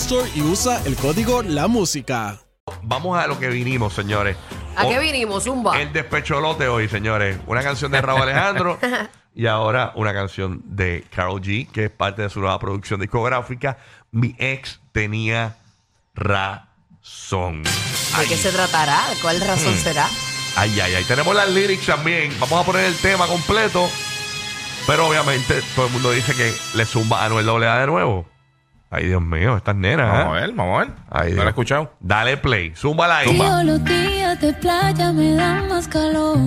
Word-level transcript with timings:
Store 0.00 0.30
y 0.34 0.42
usa 0.42 0.80
el 0.86 0.94
código 0.96 1.42
La 1.42 1.66
Música. 1.66 2.38
Vamos 2.82 3.18
a 3.18 3.26
lo 3.26 3.38
que 3.38 3.48
vinimos, 3.48 3.92
señores. 3.94 4.36
¿A 4.76 4.86
qué 4.86 4.98
vinimos, 4.98 5.44
Zumba? 5.44 5.80
El 5.80 5.92
despecholote 5.92 6.68
hoy, 6.68 6.88
señores. 6.88 7.38
Una 7.46 7.62
canción 7.62 7.90
de 7.90 8.00
Raúl 8.00 8.22
Alejandro 8.22 8.78
y 9.34 9.46
ahora 9.46 9.92
una 9.96 10.12
canción 10.14 10.62
de 10.64 11.04
Carol 11.14 11.40
G, 11.42 11.68
que 11.70 11.86
es 11.86 11.90
parte 11.90 12.22
de 12.22 12.30
su 12.30 12.40
nueva 12.40 12.58
producción 12.58 13.00
discográfica. 13.00 13.78
Mi 14.12 14.34
ex 14.38 14.80
tenía 14.92 15.56
razón. 16.14 17.62
¿De 17.64 18.26
qué 18.28 18.36
se 18.36 18.50
tratará? 18.52 19.02
¿Cuál 19.20 19.40
razón 19.40 19.74
Hmm. 19.74 19.78
será? 19.78 20.08
Ay, 20.56 20.78
ay, 20.80 20.94
ay. 20.94 21.04
Tenemos 21.04 21.34
las 21.34 21.48
lyrics 21.50 21.86
también. 21.86 22.32
Vamos 22.40 22.60
a 22.60 22.64
poner 22.64 22.84
el 22.84 22.96
tema 22.96 23.26
completo. 23.26 23.88
Pero 24.86 25.06
obviamente 25.08 25.60
todo 25.74 25.86
el 25.86 25.92
mundo 25.92 26.10
dice 26.12 26.34
que 26.34 26.54
le 26.74 26.86
zumba 26.86 27.22
a 27.22 27.26
Anuel 27.26 27.48
AA 27.64 27.80
de 27.80 27.86
nuevo. 27.86 28.26
Ay, 28.90 29.06
Dios 29.06 29.20
mío, 29.20 29.56
estas 29.56 29.76
nenas. 29.76 30.08
Vamos 30.10 30.34
a 30.34 30.38
¿eh? 30.38 30.40
ver, 30.46 30.52
vamos 30.54 30.76
a 30.76 30.84
ver. 30.84 30.94
Ay, 31.10 31.22
no 31.24 31.28
lo 31.28 31.34
Dios. 31.34 31.44
he 31.44 31.48
escuchado. 31.48 31.92
Dale 32.00 32.36
play. 32.38 32.72
Zúmbala 32.74 33.18
ahí. 33.18 33.36
Todos 33.36 33.64
los 33.64 33.84
días 33.84 34.40
de 34.40 34.52
playa 34.54 35.12
me 35.12 35.32
dan 35.34 35.68
más 35.68 35.86
calor. 35.88 36.38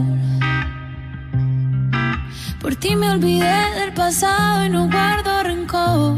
Por 2.60 2.76
ti 2.76 2.96
me 2.96 3.10
olvidé 3.12 3.72
del 3.80 3.94
pasado 3.94 4.66
y 4.66 4.70
no 4.70 4.88
guardo 4.88 5.44
rencor. 5.44 6.18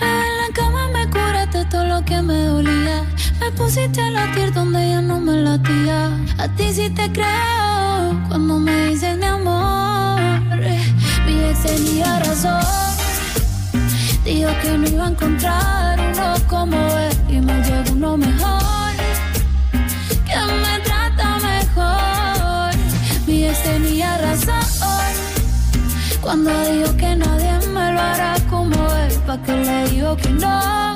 En 0.00 0.36
la 0.40 0.48
cama 0.54 0.88
me 0.92 1.06
curaste 1.10 1.64
todo 1.66 1.84
lo 1.84 2.04
que 2.04 2.20
me 2.22 2.38
dolía. 2.44 3.02
Me 3.40 3.50
pusiste 3.52 4.00
a 4.00 4.10
latir 4.10 4.52
donde 4.52 4.88
ya 4.90 5.00
no 5.02 5.20
me 5.20 5.32
latía. 5.36 6.10
A 6.38 6.48
ti 6.48 6.72
sí 6.72 6.88
te 6.90 7.10
creo 7.12 8.18
cuando 8.28 8.58
me 8.58 8.86
dices 8.88 9.16
mi 9.18 9.24
amor. 9.26 10.20
Mi 11.26 11.44
ex 11.44 11.62
tenía 11.64 12.18
razón. 12.20 12.85
Dijo 14.26 14.50
que 14.60 14.76
no 14.76 14.88
iba 14.88 15.06
a 15.06 15.10
encontrar 15.10 16.00
uno 16.00 16.34
como 16.48 16.76
él 16.76 17.16
y 17.28 17.40
me 17.40 17.62
llegó 17.62 17.92
uno 17.92 18.16
mejor, 18.16 18.92
que 20.26 20.36
me 20.62 20.80
trata 20.80 21.38
mejor. 21.38 22.74
Mi 23.28 23.44
ex 23.44 23.62
tenía 23.62 24.18
razón. 24.18 25.12
Cuando 26.20 26.50
dijo 26.72 26.96
que 26.96 27.14
nadie 27.14 27.68
me 27.68 27.92
lo 27.92 28.00
hará 28.00 28.34
como 28.50 28.74
él, 28.74 29.12
pa' 29.28 29.40
que 29.44 29.52
le 29.52 29.88
digo 29.90 30.16
que 30.16 30.30
no, 30.30 30.95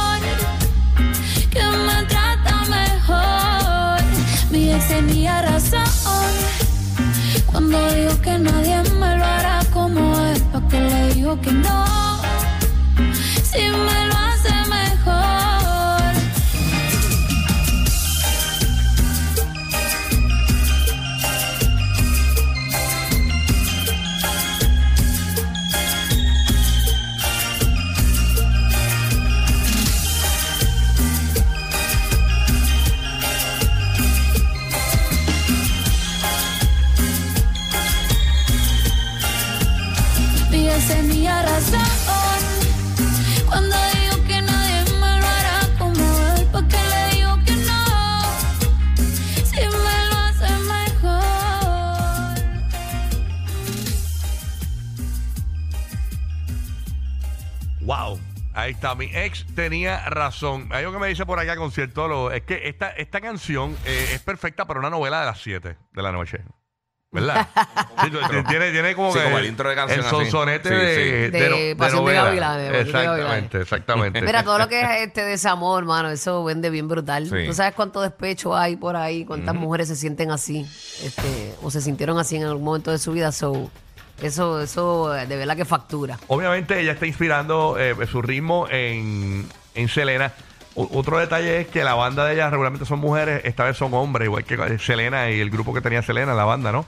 cuando 7.51 7.93
dijo 7.93 8.21
que 8.21 8.37
nadie 8.37 8.81
me 8.99 9.17
lo 9.17 9.25
hará 9.25 9.59
como 9.71 10.19
él, 10.27 10.41
pa' 10.51 10.67
que 10.69 10.79
le 10.79 11.13
digo 11.13 11.39
que 11.41 11.51
no, 11.51 11.85
si 13.43 13.59
me 13.59 14.05
lo 14.07 14.10
tenía 41.21 41.43
razón 41.43 41.81
cuando 43.47 43.75
dijo 43.93 44.23
que 44.25 44.41
nadie 44.41 44.83
me 44.93 45.19
lo 45.19 45.27
hará 45.27 45.69
como 45.77 45.93
él, 46.35 46.47
pa' 46.51 46.67
que 46.67 46.77
le 46.77 47.15
digo 47.15 47.37
que 47.45 47.51
no, 47.57 48.23
si 49.45 49.59
me 49.59 50.09
lo 50.09 50.17
hace 50.17 50.49
mejor. 50.67 51.21
Wow. 57.81 58.19
Ahí 58.53 58.71
está, 58.71 58.95
mi 58.95 59.05
ex 59.13 59.45
tenía 59.53 60.09
razón. 60.09 60.69
Hay 60.71 60.79
algo 60.79 60.93
que 60.93 60.99
me 60.99 61.07
dice 61.07 61.25
por 61.27 61.39
acá, 61.39 61.55
conciertólogo, 61.55 62.31
es 62.31 62.41
que 62.43 62.67
esta, 62.67 62.89
esta 62.89 63.21
canción 63.21 63.77
eh, 63.85 64.09
es 64.13 64.21
perfecta 64.21 64.65
para 64.65 64.79
una 64.79 64.89
novela 64.89 65.19
de 65.19 65.27
las 65.27 65.39
7 65.39 65.77
de 65.93 66.01
la 66.01 66.11
noche. 66.11 66.39
¿Verdad? 67.13 67.47
Sí, 68.03 68.09
tiene, 68.47 68.71
tiene 68.71 68.95
como 68.95 69.11
Sí, 69.11 69.19
que 69.19 69.25
como 69.25 69.37
el 69.39 69.45
intro 69.45 69.69
de 69.69 69.75
canción 69.75 69.99
El 69.99 70.05
así. 70.05 70.15
sonsonete 70.15 70.69
Sí, 70.69 70.75
de, 70.75 70.95
sí. 70.95 71.31
de, 71.31 71.49
no- 71.49 71.55
De 71.57 71.75
Pasión 71.75 72.05
de 72.05 72.13
novela. 72.15 72.23
Gavilanes, 72.23 72.67
Pasión 72.71 72.83
de 72.93 73.21
Exactamente, 73.21 73.57
exactamente. 73.61 74.21
Mira, 74.21 74.43
todo 74.43 74.57
lo 74.59 74.69
que 74.69 74.81
es 74.81 74.87
este 75.07 75.25
desamor, 75.25 75.83
mano, 75.83 76.09
eso 76.09 76.41
vende 76.45 76.69
bien 76.69 76.87
brutal. 76.87 77.27
Sí. 77.27 77.47
¿Tú 77.47 77.53
sabes 77.53 77.73
cuánto 77.75 78.01
despecho 78.01 78.55
hay 78.55 78.77
por 78.77 78.95
ahí? 78.95 79.25
¿Cuántas 79.25 79.55
mujeres 79.55 79.89
se 79.89 79.97
sienten 79.97 80.31
así? 80.31 80.61
Este, 81.03 81.53
o 81.61 81.69
se 81.69 81.81
sintieron 81.81 82.17
así 82.17 82.37
en 82.37 82.43
algún 82.45 82.63
momento 82.63 82.91
de 82.91 82.97
su 82.97 83.11
vida. 83.11 83.33
So, 83.33 83.69
eso, 84.21 84.61
eso 84.61 85.09
de 85.09 85.35
verdad 85.35 85.57
que 85.57 85.65
factura. 85.65 86.17
Obviamente 86.27 86.79
ella 86.79 86.93
está 86.93 87.07
inspirando 87.07 87.75
eh, 87.77 87.93
su 88.09 88.21
ritmo 88.21 88.67
en, 88.69 89.45
en 89.75 89.87
Selena. 89.89 90.31
Otro 90.75 91.17
detalle 91.19 91.61
es 91.61 91.67
que 91.67 91.83
la 91.83 91.95
banda 91.95 92.25
de 92.25 92.33
ella 92.35 92.49
regularmente 92.49 92.85
son 92.85 92.99
mujeres, 92.99 93.41
esta 93.43 93.65
vez 93.65 93.75
son 93.75 93.93
hombres, 93.93 94.25
igual 94.27 94.45
que 94.45 94.79
Selena 94.79 95.29
y 95.29 95.39
el 95.41 95.49
grupo 95.49 95.73
que 95.73 95.81
tenía 95.81 96.01
Selena, 96.01 96.33
la 96.33 96.45
banda, 96.45 96.71
¿no? 96.71 96.85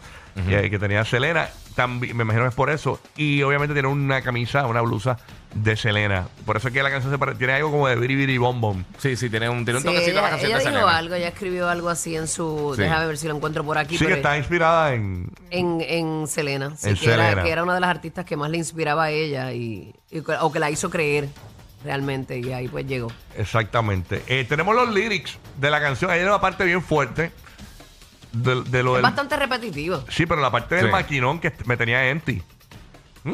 que, 0.47 0.69
que 0.71 0.79
tenía 0.79 1.03
Selena, 1.05 1.47
también, 1.75 2.15
me 2.17 2.23
imagino 2.23 2.43
que 2.45 2.49
es 2.49 2.55
por 2.55 2.69
eso. 2.71 2.99
Y 3.17 3.43
obviamente 3.43 3.73
tiene 3.73 3.87
una 3.89 4.21
camisa, 4.21 4.65
una 4.67 4.81
blusa 4.81 5.17
de 5.53 5.75
Selena. 5.75 6.27
Por 6.45 6.57
eso 6.57 6.69
es 6.69 6.73
que 6.73 6.81
la 6.81 6.89
canción 6.89 7.11
se 7.11 7.19
pare- 7.19 7.35
tiene 7.35 7.53
algo 7.53 7.69
como 7.71 7.87
de 7.87 7.95
biri 7.97 8.15
biri 8.15 8.37
bom 8.39 8.59
bom. 8.61 8.83
Sí, 8.97 9.15
sí, 9.15 9.29
tiene 9.29 9.47
un, 9.49 9.63
tiene 9.65 9.77
un 9.77 9.83
Sí, 9.83 9.89
toquecito 9.89 10.13
la 10.15 10.21
ella, 10.21 10.29
canción 10.29 10.49
ella 10.51 10.57
de 10.57 10.63
dijo 10.63 10.73
Selena. 10.79 10.97
algo, 10.97 11.15
ella 11.15 11.27
escribió 11.27 11.69
algo 11.69 11.89
así 11.89 12.15
en 12.15 12.27
su. 12.27 12.73
Sí. 12.75 12.81
Déjame 12.81 13.05
ver 13.05 13.17
si 13.17 13.27
lo 13.27 13.35
encuentro 13.35 13.63
por 13.63 13.77
aquí. 13.77 13.97
Sí, 13.97 14.05
que 14.07 14.13
está 14.13 14.37
inspirada 14.37 14.93
en. 14.93 15.29
en, 15.51 15.81
en 15.81 16.27
Selena. 16.27 16.73
Sí, 16.77 16.89
En 16.89 16.95
que, 16.95 17.05
Era, 17.13 17.23
Selena. 17.25 17.43
que 17.43 17.51
era 17.51 17.63
una 17.63 17.73
de 17.75 17.79
las 17.81 17.89
artistas 17.91 18.23
que 18.25 18.35
más 18.37 18.49
le 18.49 18.57
inspiraba 18.57 19.03
a 19.03 19.09
ella 19.11 19.51
y, 19.51 19.93
o 20.41 20.51
que 20.51 20.59
la 20.59 20.71
hizo 20.71 20.89
creer 20.89 21.27
realmente. 21.83 22.39
Y 22.39 22.51
ahí 22.53 22.67
pues 22.67 22.85
llegó. 22.87 23.11
Exactamente. 23.37 24.23
Eh, 24.27 24.45
tenemos 24.47 24.75
los 24.75 24.89
lyrics 24.93 25.37
de 25.59 25.69
la 25.71 25.79
canción. 25.81 26.09
Ahí 26.11 26.19
hay 26.19 26.25
una 26.25 26.41
parte 26.41 26.63
bien 26.65 26.81
fuerte. 26.81 27.31
De, 28.31 28.63
de 28.63 28.81
lo 28.81 28.91
Es 28.91 28.95
del- 28.95 29.01
bastante 29.03 29.35
repetitivo. 29.37 30.03
Sí, 30.09 30.25
pero 30.25 30.41
la 30.41 30.49
parte 30.51 30.75
del 30.75 30.85
Sí. 30.87 30.91
maquinón 30.91 31.39
que 31.39 31.53
me 31.65 31.77
tenía 31.77 32.09
empty. 32.09 32.41
Mmm, 33.25 33.33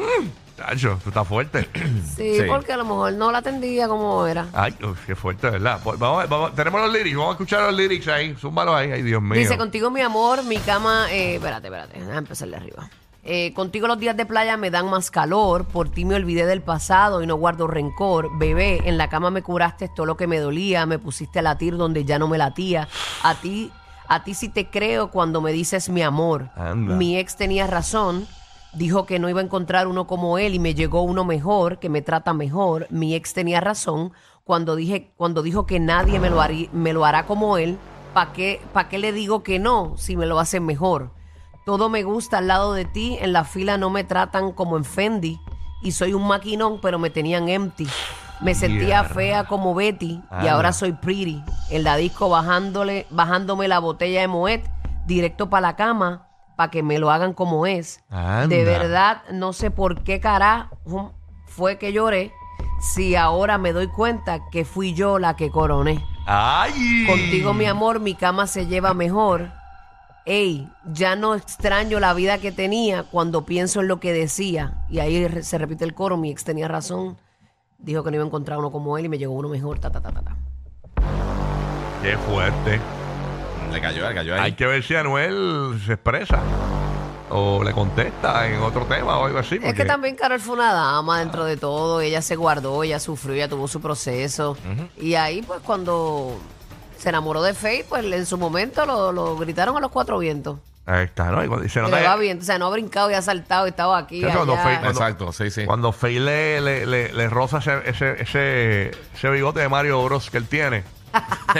tacho, 0.56 0.92
esto 0.98 1.08
está 1.08 1.24
fuerte. 1.24 1.66
Sí, 2.16 2.36
Sí. 2.36 2.42
porque 2.46 2.74
a 2.74 2.76
lo 2.76 2.84
mejor 2.84 3.14
no 3.14 3.32
la 3.32 3.38
atendía 3.38 3.88
como 3.88 4.26
era. 4.26 4.46
Ay, 4.52 4.76
uf, 4.84 4.98
qué 5.06 5.16
fuerte, 5.16 5.48
¿verdad? 5.48 5.80
Pues 5.82 5.98
vamos, 5.98 6.28
vamos, 6.28 6.54
tenemos 6.54 6.82
los 6.82 6.92
lyrics, 6.92 7.16
vamos 7.16 7.30
a 7.30 7.32
escuchar 7.32 7.62
los 7.62 7.74
lyrics 7.74 8.08
ahí. 8.08 8.34
Zúmbalo 8.38 8.76
ahí, 8.76 8.92
ay, 8.92 9.02
Dios 9.02 9.22
mío. 9.22 9.38
Dice, 9.40 9.56
contigo 9.56 9.90
mi 9.90 10.02
amor, 10.02 10.44
mi 10.44 10.58
cama... 10.58 11.10
Eh, 11.10 11.36
espérate, 11.36 11.68
espérate, 11.68 11.98
déjame 11.98 12.18
empezar 12.18 12.48
de 12.48 12.56
arriba. 12.56 12.90
Eh, 13.22 13.52
contigo 13.54 13.86
los 13.86 13.98
días 13.98 14.16
de 14.16 14.24
playa 14.24 14.56
me 14.56 14.70
dan 14.70 14.88
más 14.88 15.10
calor, 15.10 15.66
por 15.66 15.90
ti 15.90 16.04
me 16.06 16.14
olvidé 16.14 16.46
del 16.46 16.62
pasado 16.62 17.22
y 17.22 17.26
no 17.26 17.36
guardo 17.36 17.66
rencor. 17.66 18.30
Bebé, 18.38 18.80
en 18.88 18.96
la 18.96 19.08
cama 19.10 19.30
me 19.30 19.42
curaste 19.42 19.88
todo 19.94 20.06
lo 20.06 20.16
que 20.16 20.26
me 20.26 20.38
dolía, 20.38 20.86
me 20.86 20.98
pusiste 20.98 21.38
a 21.38 21.42
latir 21.42 21.76
donde 21.76 22.04
ya 22.04 22.18
no 22.18 22.28
me 22.28 22.38
latía. 22.38 22.88
A 23.22 23.34
ti, 23.34 23.70
a 24.08 24.24
ti 24.24 24.32
sí 24.34 24.48
te 24.48 24.70
creo 24.70 25.10
cuando 25.10 25.40
me 25.42 25.52
dices 25.52 25.90
mi 25.90 26.02
amor. 26.02 26.48
Anda. 26.56 26.94
Mi 26.96 27.18
ex 27.18 27.36
tenía 27.36 27.66
razón, 27.66 28.26
dijo 28.72 29.04
que 29.04 29.18
no 29.18 29.28
iba 29.28 29.40
a 29.40 29.44
encontrar 29.44 29.86
uno 29.86 30.06
como 30.06 30.38
él 30.38 30.54
y 30.54 30.58
me 30.58 30.74
llegó 30.74 31.02
uno 31.02 31.24
mejor, 31.24 31.78
que 31.78 31.90
me 31.90 32.00
trata 32.00 32.32
mejor. 32.32 32.86
Mi 32.88 33.14
ex 33.14 33.34
tenía 33.34 33.60
razón 33.60 34.12
cuando, 34.44 34.76
dije, 34.76 35.12
cuando 35.16 35.42
dijo 35.42 35.66
que 35.66 35.78
nadie 35.78 36.18
me 36.18 36.30
lo, 36.30 36.40
harí- 36.40 36.70
me 36.72 36.94
lo 36.94 37.04
hará 37.04 37.26
como 37.26 37.58
él. 37.58 37.76
¿Para 38.14 38.32
qué, 38.32 38.60
pa' 38.72 38.88
qué 38.88 38.98
le 38.98 39.12
digo 39.12 39.42
que 39.42 39.58
no 39.58 39.94
si 39.98 40.16
me 40.16 40.24
lo 40.26 40.40
hacen 40.40 40.64
mejor? 40.64 41.10
Todo 41.70 41.88
me 41.88 42.02
gusta 42.02 42.38
al 42.38 42.48
lado 42.48 42.72
de 42.72 42.84
ti, 42.84 43.16
en 43.20 43.32
la 43.32 43.44
fila 43.44 43.76
no 43.76 43.90
me 43.90 44.02
tratan 44.02 44.50
como 44.50 44.76
en 44.76 44.84
Fendi 44.84 45.38
y 45.84 45.92
soy 45.92 46.14
un 46.14 46.26
maquinón 46.26 46.80
pero 46.80 46.98
me 46.98 47.10
tenían 47.10 47.48
empty. 47.48 47.86
Me 48.40 48.56
sentía 48.56 48.86
Yeah. 48.88 49.04
fea 49.04 49.44
como 49.44 49.72
Betty 49.72 50.14
y 50.14 50.22
Anda. 50.30 50.50
ahora 50.54 50.72
soy 50.72 50.94
pretty. 50.94 51.44
En 51.70 51.84
la 51.84 51.94
disco 51.94 52.28
bajándole, 52.28 53.06
bajándome 53.10 53.68
la 53.68 53.78
botella 53.78 54.20
de 54.20 54.26
Moet 54.26 54.62
directo 55.06 55.48
para 55.48 55.60
la 55.68 55.76
cama 55.76 56.26
para 56.56 56.72
que 56.72 56.82
me 56.82 56.98
lo 56.98 57.12
hagan 57.12 57.34
como 57.34 57.64
es. 57.66 58.02
Anda. 58.10 58.48
De 58.48 58.64
verdad, 58.64 59.22
no 59.30 59.52
sé 59.52 59.70
por 59.70 60.02
qué 60.02 60.18
carajo 60.18 61.12
fue 61.46 61.78
que 61.78 61.92
lloré 61.92 62.32
si 62.80 63.14
ahora 63.14 63.58
me 63.58 63.72
doy 63.72 63.86
cuenta 63.86 64.40
que 64.50 64.64
fui 64.64 64.92
yo 64.92 65.20
la 65.20 65.36
que 65.36 65.52
coroné. 65.52 66.04
¡Ay! 66.26 67.06
Contigo, 67.06 67.54
mi 67.54 67.66
amor, 67.66 68.00
mi 68.00 68.16
cama 68.16 68.48
se 68.48 68.66
lleva 68.66 68.92
mejor. 68.92 69.52
Ey, 70.32 70.68
ya 70.92 71.16
no 71.16 71.34
extraño 71.34 71.98
la 71.98 72.14
vida 72.14 72.38
que 72.38 72.52
tenía 72.52 73.02
cuando 73.02 73.44
pienso 73.44 73.80
en 73.80 73.88
lo 73.88 73.98
que 73.98 74.12
decía. 74.12 74.84
Y 74.88 75.00
ahí 75.00 75.26
re- 75.26 75.42
se 75.42 75.58
repite 75.58 75.84
el 75.84 75.92
coro, 75.92 76.16
mi 76.16 76.30
ex 76.30 76.44
tenía 76.44 76.68
razón. 76.68 77.16
Dijo 77.78 78.04
que 78.04 78.10
no 78.12 78.16
iba 78.16 78.24
a 78.24 78.26
encontrar 78.28 78.58
uno 78.58 78.70
como 78.70 78.96
él 78.96 79.06
y 79.06 79.08
me 79.08 79.18
llegó 79.18 79.32
uno 79.32 79.48
mejor. 79.48 79.80
Ta, 79.80 79.90
ta, 79.90 80.00
ta, 80.00 80.12
ta, 80.12 80.22
ta. 80.22 80.36
¡Qué 82.02 82.16
fuerte! 82.18 82.80
Le 83.72 83.80
cayó, 83.80 84.08
le 84.08 84.14
cayó 84.14 84.34
ahí. 84.34 84.40
Hay 84.40 84.52
que 84.52 84.66
ver 84.66 84.82
si 84.84 84.94
Anuel 84.94 85.80
se 85.84 85.94
expresa 85.94 86.38
o 87.30 87.62
le 87.64 87.72
contesta 87.72 88.48
en 88.48 88.60
otro 88.62 88.84
tema 88.86 89.18
o 89.18 89.26
algo 89.26 89.38
así. 89.40 89.56
Es 89.56 89.60
porque- 89.62 89.74
que 89.78 89.84
también 89.84 90.14
Carol 90.16 90.38
fue 90.40 90.54
una 90.54 90.72
dama 90.72 91.18
dentro 91.20 91.44
de 91.44 91.56
todo. 91.56 92.00
Ella 92.00 92.22
se 92.22 92.36
guardó, 92.36 92.82
ella 92.84 93.00
sufrió, 93.00 93.34
ella 93.34 93.48
tuvo 93.48 93.66
su 93.68 93.80
proceso. 93.80 94.56
Y 94.96 95.14
ahí, 95.14 95.42
pues, 95.42 95.60
cuando 95.60 96.38
se 97.00 97.08
enamoró 97.08 97.42
de 97.42 97.54
Faye, 97.54 97.84
pues 97.88 98.04
en 98.04 98.26
su 98.26 98.36
momento 98.38 98.84
lo, 98.86 99.10
lo 99.12 99.36
gritaron 99.36 99.76
a 99.76 99.80
los 99.80 99.90
cuatro 99.90 100.18
vientos. 100.18 100.58
Ahí 100.86 101.04
está, 101.04 101.30
¿no? 101.30 101.44
Y 101.44 101.48
cuando- 101.48 101.64
y 101.66 101.68
se 101.68 101.74
Que 101.78 101.82
nota 101.82 102.00
le 102.00 102.06
va 102.06 102.14
que- 102.16 102.20
bien. 102.22 102.38
O 102.40 102.42
sea, 102.42 102.58
no 102.58 102.66
ha 102.66 102.70
brincado 102.70 103.10
y 103.10 103.14
ha 103.14 103.22
saltado 103.22 103.66
y 103.66 103.70
estaba 103.70 103.96
aquí. 103.98 104.20
Sí, 104.22 104.26
cuando 104.32 104.54
allá. 104.54 104.62
Faye- 104.64 104.80
cuando- 104.80 105.00
Exacto, 105.00 105.32
sí, 105.32 105.50
sí. 105.50 105.64
Cuando 105.66 105.92
Faye 105.92 106.18
le, 106.20 106.60
le, 106.60 106.86
le, 106.86 107.12
le 107.12 107.28
roza 107.28 107.58
ese, 107.58 107.80
ese, 107.88 108.22
ese, 108.22 108.90
ese 109.14 109.30
bigote 109.30 109.60
de 109.60 109.68
Mario 109.68 110.02
Bros 110.04 110.30
que 110.30 110.38
él 110.38 110.46
tiene. 110.48 110.82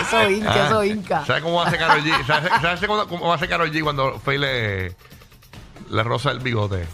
Eso 0.00 0.30
hincha, 0.30 0.66
eso 0.66 0.82
hinca. 0.84 1.24
¿Sabes 1.26 1.42
cómo 1.42 1.62
hace 1.62 1.76
Karol 1.76 2.02
G? 2.02 2.26
¿Sabes, 2.26 2.50
sabes 2.62 2.80
cómo, 2.86 3.06
cómo 3.06 3.32
hace 3.34 3.46
Karol 3.48 3.70
G 3.70 3.82
cuando 3.82 4.18
Faye 4.18 4.38
le, 4.38 4.96
le 5.90 6.02
roza 6.04 6.30
el 6.30 6.38
bigote? 6.40 6.86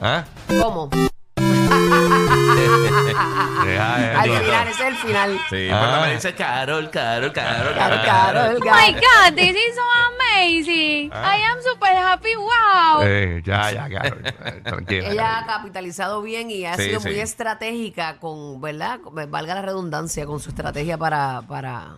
¿Ah? 0.00 0.24
¿Cómo? 0.60 0.90
Al 4.14 4.30
final, 4.30 4.68
ese 4.68 4.82
es 4.82 4.88
el 4.88 4.96
final. 4.96 5.40
Sí, 5.50 5.68
Ah. 5.72 5.80
pero 5.90 6.00
me 6.06 6.14
dice 6.14 6.34
Carol, 6.34 6.90
Carol, 6.90 7.32
Carol, 7.32 7.74
Carol. 7.74 8.00
claro, 8.02 8.44
el 8.50 8.56
Oh 8.56 8.60
my. 8.64 8.92
God, 8.94 9.34
this 9.36 9.50
is 9.56 9.74
so 9.74 9.82
amazing. 10.14 11.10
I 11.12 11.42
am 11.42 11.58
super 11.62 11.96
happy. 11.96 12.34
Wow. 12.36 13.02
Eh, 13.02 13.42
ya, 13.44 13.70
ya, 13.72 13.88
Karol. 13.88 14.22
Eh, 14.24 14.60
Tranquila. 14.64 15.08
Ella 15.10 15.38
ha 15.38 15.46
capitalizado 15.46 16.22
bien 16.22 16.50
y 16.50 16.64
ha 16.66 16.76
Sí, 16.76 16.84
sido 16.84 17.00
sí. 17.00 17.08
muy 17.08 17.20
estratégica 17.20 18.16
con, 18.18 18.60
¿verdad? 18.60 18.98
Valga 19.28 19.54
la 19.54 19.62
redundancia, 19.62 20.26
con 20.26 20.40
su 20.40 20.50
estrategia 20.50 20.96
para, 20.98 21.42
para, 21.48 21.96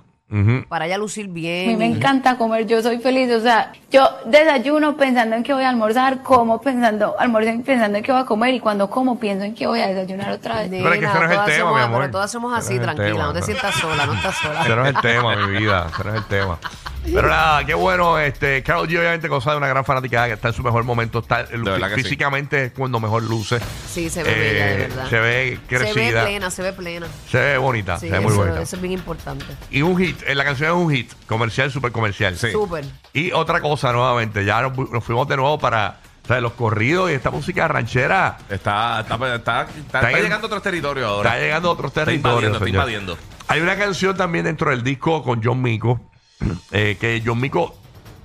Para 0.68 0.86
ella 0.86 0.98
lucir 0.98 1.26
A 1.26 1.32
bien. 1.32 1.68
mí 1.68 1.76
me 1.76 1.86
encanta 1.86 2.36
comer, 2.36 2.66
yo 2.66 2.82
soy 2.82 2.98
feliz, 2.98 3.30
o 3.30 3.40
sea, 3.40 3.72
yo 3.92 4.08
desayuno 4.26 4.96
pensando 4.96 5.36
en 5.36 5.44
que 5.44 5.54
voy 5.54 5.62
a 5.62 5.68
almorzar, 5.68 6.22
como 6.24 6.60
pensando, 6.60 7.14
almuerzo 7.18 7.50
pensando 7.64 7.98
en 7.98 8.02
que 8.04 8.10
voy 8.10 8.22
a 8.22 8.24
comer 8.24 8.52
y 8.54 8.58
cuando 8.60 8.90
como 8.90 9.20
pienso 9.20 9.44
en 9.44 9.54
que 9.54 9.68
voy 9.68 9.80
a 9.80 9.86
desayunar 9.86 10.32
otra 10.32 10.56
vez. 10.62 10.68
Pero 10.70 10.92
es 10.92 10.98
que 10.98 11.04
ese 11.06 11.14
no 11.14 11.24
es 11.24 11.30
el 11.30 11.36
todas 11.36 11.46
tema, 11.46 11.58
somos- 11.68 11.76
mi 11.76 11.82
amor. 11.84 12.00
Pero 12.00 12.10
todas 12.10 12.32
somos 12.32 12.58
así, 12.58 12.78
tranquila, 12.80 13.06
tema, 13.08 13.22
no 13.26 13.32
te 13.34 13.42
sientas 13.42 13.74
sola, 13.76 14.04
no 14.06 14.14
estás 14.14 14.36
sola. 14.38 14.60
Ese 14.62 14.74
no 14.76 14.84
es 14.86 14.94
el 14.96 15.00
tema, 15.00 15.36
mi 15.46 15.58
vida. 15.58 15.86
Ese 15.94 16.04
no 16.04 16.10
es 16.10 16.16
el 16.16 16.24
tema. 16.24 16.58
Pero 17.04 17.28
nada, 17.28 17.64
qué 17.64 17.74
bueno. 17.74 18.18
Este, 18.18 18.64
Carol 18.64 18.88
G, 18.88 18.98
obviamente, 18.98 19.28
cosa 19.28 19.52
de 19.52 19.58
una 19.58 19.68
gran 19.68 19.84
fanaticada 19.84 20.26
que 20.26 20.32
está 20.32 20.48
en 20.48 20.54
su 20.54 20.64
mejor 20.64 20.82
momento. 20.82 21.20
Está, 21.20 21.46
sí. 21.46 21.54
físicamente 21.94 22.64
es 22.64 22.72
cuando 22.72 22.98
mejor 22.98 23.22
luce. 23.22 23.60
Sí, 23.88 24.10
se 24.10 24.24
ve 24.24 24.34
bella, 24.34 24.66
de 24.66 24.74
Eh, 24.74 24.76
verdad. 24.88 25.08
Se 25.08 25.20
ve 25.20 25.58
Se 25.68 25.78
ve 25.78 25.92
crecida. 25.92 26.24
plena, 26.24 26.50
se 26.50 26.62
ve 26.62 26.72
plena. 26.72 27.06
Se 27.30 27.38
ve 27.38 27.58
bonita. 27.58 27.96
Sí, 28.00 28.06
se 28.08 28.12
ve 28.12 28.18
muy 28.20 28.32
eso, 28.32 28.40
bonita. 28.40 28.60
eso 28.60 28.74
es 28.74 28.82
bien 28.82 28.94
importante. 28.94 29.44
Y 29.70 29.82
un 29.82 29.96
hit. 29.96 30.15
Eh, 30.26 30.34
La 30.34 30.44
canción 30.44 30.70
es 30.70 30.76
un 30.84 30.92
hit. 30.92 31.12
Comercial, 31.26 31.70
súper 31.70 31.92
comercial. 31.92 32.36
Sí. 32.36 32.50
Súper. 32.52 32.84
Y 33.12 33.32
otra 33.32 33.60
cosa, 33.60 33.92
nuevamente. 33.92 34.44
Ya 34.44 34.62
nos, 34.62 34.74
fu- 34.74 34.88
nos 34.92 35.02
fuimos 35.04 35.26
de 35.28 35.36
nuevo 35.36 35.58
para 35.58 35.98
o 36.24 36.26
sea, 36.26 36.40
los 36.40 36.52
corridos 36.52 37.10
y 37.10 37.14
esta 37.14 37.30
música 37.30 37.68
ranchera. 37.68 38.38
Está, 38.50 39.00
está, 39.00 39.14
está, 39.34 39.62
está, 39.62 40.00
está 40.00 40.12
llegando 40.12 40.46
a 40.46 40.48
otros 40.48 40.62
territorios 40.62 41.06
ahora. 41.08 41.30
Está 41.30 41.40
llegando 41.42 41.68
a 41.68 41.72
otros 41.72 41.90
Está 41.90 42.04
territorios. 42.04 42.42
invadiendo, 42.42 42.58
está 42.58 42.68
invadiendo. 42.68 43.18
Hay 43.48 43.60
una 43.60 43.76
canción 43.76 44.16
también 44.16 44.44
dentro 44.44 44.70
del 44.70 44.82
disco 44.82 45.22
con 45.22 45.40
John 45.42 45.62
Mico, 45.62 46.00
eh, 46.72 46.96
que 47.00 47.22
John 47.24 47.40
Mico 47.40 47.76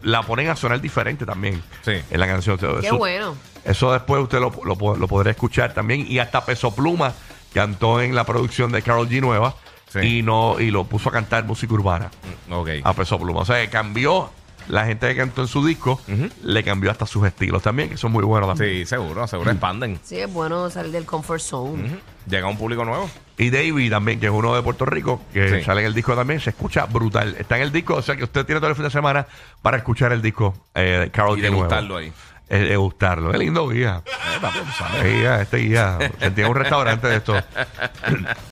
la 0.01 0.23
ponen 0.23 0.49
a 0.49 0.55
sonar 0.55 0.81
diferente 0.81 1.25
también 1.27 1.61
Sí. 1.83 1.91
en 2.09 2.19
la 2.19 2.25
canción. 2.25 2.57
Qué 2.57 2.87
eso, 2.87 2.97
bueno. 2.97 3.35
eso 3.63 3.93
después 3.93 4.23
usted 4.23 4.39
lo, 4.39 4.51
lo, 4.65 4.95
lo 4.95 5.07
podrá 5.07 5.29
escuchar 5.29 5.73
también. 5.75 6.05
Y 6.09 6.17
hasta 6.17 6.43
Peso 6.43 6.73
Pluma 6.73 7.13
cantó 7.53 8.01
en 8.01 8.15
la 8.15 8.23
producción 8.23 8.71
de 8.71 8.81
Carol 8.81 9.07
G 9.07 9.21
Nueva 9.21 9.53
Sí. 9.91 9.99
y, 10.19 10.21
no, 10.21 10.59
y 10.59 10.71
lo 10.71 10.85
puso 10.85 11.09
a 11.09 11.11
cantar 11.11 11.43
música 11.45 11.73
urbana 11.73 12.09
Ok. 12.49 12.69
a 12.83 12.93
Peso 12.93 13.19
Pluma. 13.19 13.41
O 13.41 13.45
sea, 13.45 13.59
que 13.61 13.69
cambió 13.69 14.29
la 14.69 14.85
gente 14.85 15.07
que 15.09 15.15
cantó 15.17 15.41
en 15.41 15.47
su 15.47 15.65
disco, 15.65 15.99
le 16.43 16.63
cambió 16.63 16.91
hasta 16.91 17.05
sus 17.05 17.25
estilos 17.27 17.61
también, 17.63 17.89
que 17.89 17.97
son 17.97 18.11
muy 18.11 18.23
buenos 18.23 18.47
también. 18.49 18.71
Sí, 18.77 18.85
seguro, 18.85 19.27
seguro 19.27 19.51
expanden. 19.51 19.99
Sí, 20.03 20.17
es 20.17 20.31
bueno 20.31 20.69
salir 20.69 20.91
del 20.93 21.05
comfort 21.05 21.41
zone. 21.41 21.97
Llega 22.27 22.47
un 22.47 22.57
público 22.57 22.85
nuevo. 22.85 23.09
Y 23.37 23.49
David 23.49 23.89
también, 23.89 24.19
que 24.19 24.27
es 24.27 24.31
uno 24.31 24.55
de 24.55 24.61
Puerto 24.61 24.85
Rico, 24.85 25.19
que 25.33 25.59
Sí. 25.59 25.65
sale 25.65 25.81
en 25.81 25.87
el 25.87 25.93
disco 25.95 26.15
también, 26.15 26.39
se 26.39 26.51
escucha 26.51 26.85
brutal. 26.85 27.35
Está 27.39 27.57
en 27.57 27.63
el 27.63 27.71
disco, 27.71 27.95
o 27.95 28.01
sea 28.03 28.15
que 28.15 28.23
usted 28.23 28.45
tiene 28.45 28.61
todo 28.61 28.69
el 28.69 28.75
fin 28.75 28.85
de 28.85 28.91
semana 28.91 29.25
para 29.63 29.77
escuchar 29.77 30.13
el 30.13 30.21
disco 30.21 30.53
eh, 30.75 30.99
de 31.01 31.11
Carol 31.11 31.37
Y 31.39 31.41
degustarlo 31.41 31.97
ahí. 31.97 32.13
Eh, 32.47 32.59
degustarlo. 32.59 33.31
Es 33.31 33.39
lindo 33.39 33.67
guía. 33.69 34.03
Eh, 34.05 34.37
papi. 34.39 34.59
Eh, 35.03 35.17
guía, 35.19 35.41
este 35.41 35.57
guía. 35.57 35.97
Sentía 36.19 36.47
un 36.49 36.55
restaurante 36.55 37.07
de 37.07 37.15
esto. 37.17 37.33